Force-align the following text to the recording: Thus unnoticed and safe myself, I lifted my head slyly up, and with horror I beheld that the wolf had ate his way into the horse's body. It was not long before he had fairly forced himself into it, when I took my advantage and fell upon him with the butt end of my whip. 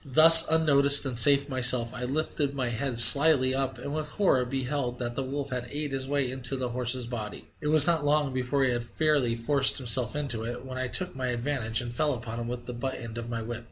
Thus 0.03 0.47
unnoticed 0.49 1.05
and 1.05 1.19
safe 1.19 1.47
myself, 1.47 1.93
I 1.93 2.05
lifted 2.05 2.55
my 2.55 2.69
head 2.69 2.97
slyly 2.99 3.53
up, 3.53 3.77
and 3.77 3.93
with 3.93 4.09
horror 4.09 4.41
I 4.41 4.45
beheld 4.49 4.97
that 4.97 5.13
the 5.13 5.21
wolf 5.21 5.51
had 5.51 5.67
ate 5.69 5.91
his 5.91 6.09
way 6.09 6.31
into 6.31 6.55
the 6.55 6.69
horse's 6.69 7.05
body. 7.05 7.49
It 7.61 7.67
was 7.67 7.85
not 7.85 8.03
long 8.03 8.33
before 8.33 8.63
he 8.63 8.71
had 8.71 8.83
fairly 8.83 9.35
forced 9.35 9.77
himself 9.77 10.15
into 10.15 10.43
it, 10.43 10.65
when 10.65 10.79
I 10.79 10.87
took 10.87 11.15
my 11.15 11.27
advantage 11.27 11.81
and 11.81 11.93
fell 11.93 12.15
upon 12.15 12.39
him 12.39 12.47
with 12.47 12.65
the 12.65 12.73
butt 12.73 12.95
end 12.95 13.19
of 13.19 13.29
my 13.29 13.43
whip. 13.43 13.59